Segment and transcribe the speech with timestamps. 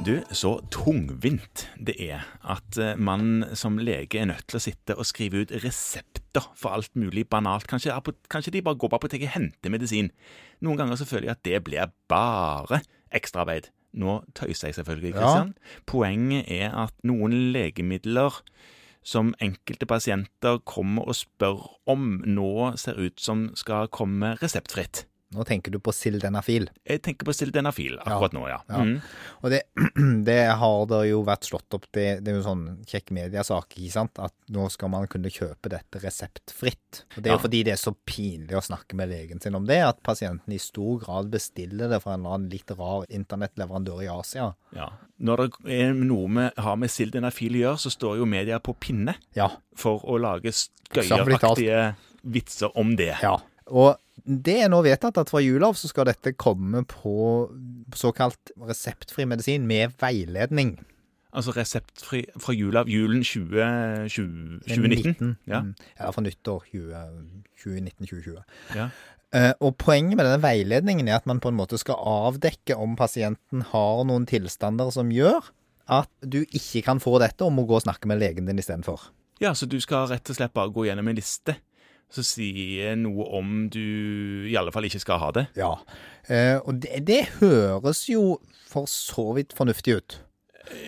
[0.00, 4.96] Du, så tungvint det er at eh, man som lege er nødt til å sitte
[4.96, 7.66] og skrive ut resepter for alt mulig banalt.
[7.68, 7.92] Kanskje,
[8.32, 10.08] kanskje de bare går på apoteket og henter medisin.
[10.64, 12.80] Noen ganger så føler jeg at det blir bare
[13.12, 13.68] ekstraarbeid.
[14.00, 15.20] Nå tøyser jeg selvfølgelig, Ja.
[15.20, 15.54] Kristian.
[15.90, 18.40] Poenget er at noen legemidler
[19.04, 25.04] som enkelte pasienter kommer og spør om, nå ser ut som skal komme reseptfritt.
[25.30, 26.64] Nå tenker du på sildenafil.
[26.82, 28.56] Jeg tenker på sildenafil akkurat nå, ja.
[28.66, 28.80] Ja.
[28.82, 28.96] Mm.
[29.44, 29.60] Og det,
[30.26, 33.92] det har det jo vært slått opp, det, det er jo sånn kjekk mediasak, ikke
[33.94, 34.18] sant?
[34.18, 37.04] At nå skal man kunne kjøpe dette reseptfritt.
[37.16, 37.42] Og det er Ja.
[37.44, 40.58] fordi det er så pinlig å snakke med legen sin om det, at pasienten i
[40.58, 44.50] stor grad bestiller det fra en eller annen litt rar internettleverandør i Asia.
[44.74, 44.90] Ja.
[45.22, 48.74] Når det er noe vi har med sildenafil å gjøre, så står jo media på
[48.82, 49.46] pinne Ja.
[49.78, 51.94] for å lage skøyeraktige
[52.26, 53.14] vitser om det.
[53.22, 53.36] ja.
[53.70, 57.50] Og det er nå vedtatt at fra jul av så skal dette komme på
[57.96, 60.76] såkalt reseptfri medisin med veiledning.
[61.30, 65.36] Altså reseptfri fra jul av julen 20, 20, 2019.
[65.50, 65.62] Ja.
[66.00, 68.40] ja, fra nyttår 2019-2020.
[68.74, 68.88] Ja.
[69.36, 72.96] Eh, og Poenget med denne veiledningen er at man på en måte skal avdekke om
[72.98, 75.52] pasienten har noen tilstander som gjør
[75.90, 79.10] at du ikke kan få dette, og må gå og snakke med legen din istedenfor.
[79.40, 81.56] ja, så du skal rett og slett bare gå gjennom en liste
[82.10, 85.46] som sier noe om du i alle fall ikke skal ha det.
[85.58, 85.74] Ja.
[86.26, 90.18] Eh, og det, det høres jo for så vidt fornuftig ut.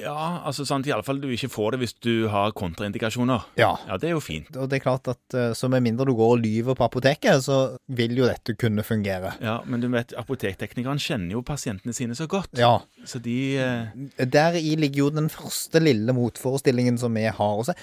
[0.00, 3.46] Ja, altså sant, i alle fall du ikke får det hvis du har kontraindikasjoner.
[3.60, 3.72] Ja.
[3.88, 4.50] Ja, det er jo fint.
[4.56, 7.44] Og det er klart at eh, så med mindre du går og lyver på apoteket,
[7.46, 7.60] så
[7.96, 9.34] vil jo dette kunne fungere.
[9.44, 12.58] Ja, Men du vet, apotekteknikeren kjenner jo pasientene sine så godt.
[12.60, 12.78] Ja.
[13.08, 17.56] Så de eh, Deri ligger jo den første lille motforestillingen som vi har.
[17.60, 17.76] Og så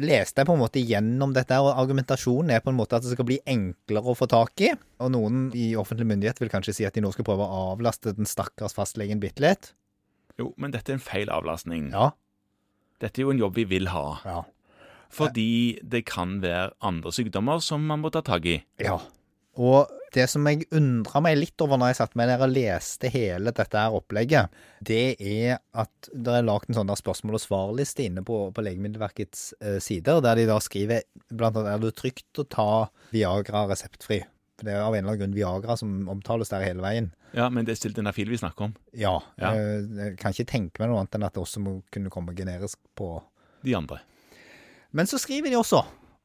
[0.00, 3.14] leste jeg på en måte gjennom dette, og argumentasjonen er på en måte at det
[3.14, 4.72] skal bli enklere å få tak i.
[5.04, 8.14] Og noen i offentlig myndighet vil kanskje si at de nå skal prøve å avlaste
[8.16, 9.72] den stakkars fastlegen bitte litt.
[10.40, 11.90] Jo, men dette er en feil avlastning.
[11.94, 12.10] Ja.
[13.02, 14.06] Dette er jo en jobb vi vil ha.
[14.26, 14.40] Ja.
[15.14, 18.62] Fordi det kan være andre sykdommer som man må ta tak i.
[18.82, 18.98] ja.
[19.54, 23.10] Og det som jeg undra meg litt over når jeg satt meg der og leste
[23.10, 24.50] hele dette her opplegget,
[24.82, 28.64] det er at det er lagd en sånn der spørsmål- og svarliste inne på, på
[28.66, 32.68] Legemiddelverkets eh, sider, der de da skriver blant annet er det trygt å ta
[33.14, 34.24] Viagra reseptfri.
[34.62, 37.10] Det er av en eller annen grunn Viagra som omtales der hele veien.
[37.34, 38.74] Ja, men det er sildenafil vi snakker om.
[38.94, 39.16] Ja.
[39.40, 39.50] Ja.
[39.58, 42.36] Jeg, Jeg kan ikke tenke meg noe annet enn at det også må kunne komme
[42.38, 43.16] generisk på
[43.64, 43.98] De andre.
[44.94, 45.82] Men så skriver de også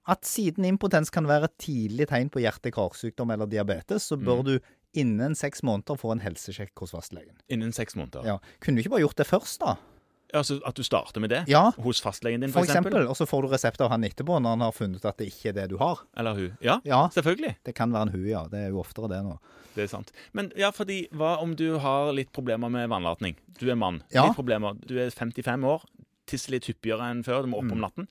[0.10, 4.54] at siden impotens kan være et tidlig tegn på hjerte-karsykdom eller diabetes, så bør du
[4.98, 7.36] innen seks måneder få en helsesjekk hos fastlegen.
[7.54, 8.26] Innen seks måneder.
[8.26, 8.38] Ja.
[8.60, 9.76] Kunne du ikke bare gjort det først, da?
[10.34, 12.94] Altså At du starter med det Ja, hos fastlegen din, for for eksempel.
[12.94, 13.10] eksempel.
[13.10, 15.28] Og så får du resept av han etterpå, når han har funnet ut at det
[15.32, 16.00] ikke er det du har.
[16.18, 16.58] Eller hun.
[16.62, 17.56] Ja, Ja, selvfølgelig.
[17.66, 18.44] det kan være en hu, ja.
[18.48, 19.40] Det er jo oftere det nå.
[19.76, 20.12] Det er sant.
[20.34, 23.36] Men ja, fordi hva om du har litt problemer med vannlatning?
[23.60, 24.04] Du er mann.
[24.14, 24.26] Ja.
[24.28, 24.76] Litt problemer.
[24.86, 25.84] Du er 55 år,
[26.28, 27.72] tisser litt hyppigere enn før, du må opp Mm.
[27.72, 28.08] om natten.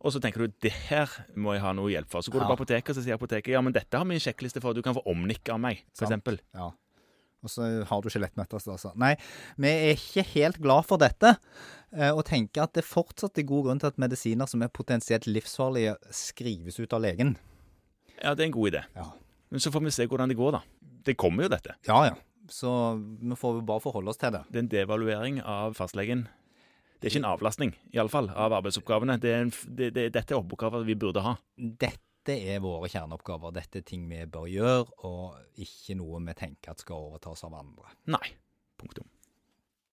[0.00, 2.20] Og så tenker du det her må jeg ha noe hjelp for.
[2.22, 4.20] Så går du på apoteket, og så sier apoteket ja, men dette har vi en
[4.20, 6.10] sjekkliste for, du kan få omnikke av meg, Sant.
[6.54, 6.70] Ja.
[7.48, 8.92] Og så har du skjelettmetastase.
[9.00, 9.14] Nei,
[9.56, 11.34] vi er ikke helt glad for dette,
[11.96, 15.28] eh, og tenker at det fortsatt er god grunn til at medisiner som er potensielt
[15.30, 17.36] livsfarlige, skrives ut av legen.
[18.18, 18.84] Ja, det er en god idé.
[18.98, 19.10] Ja.
[19.48, 20.64] Men så får vi se hvordan det går, da.
[21.08, 21.78] Det kommer jo, dette.
[21.88, 22.16] Ja, ja.
[22.52, 24.42] Så vi får jo bare forholde oss til det.
[24.48, 26.26] Det er en devaluering av fastlegen.
[26.98, 29.18] Det er ikke en avlastning, iallfall, av arbeidsoppgavene.
[29.22, 31.36] Det er en, det, det, dette er oppgaver vi burde ha.
[32.26, 33.54] Dette er våre kjerneoppgaver.
[33.56, 37.56] Dette er ting vi bør gjøre, og ikke noe vi tenker at skal overtas av
[37.56, 37.94] andre.
[38.10, 38.26] Nei.
[38.78, 39.08] Punktum.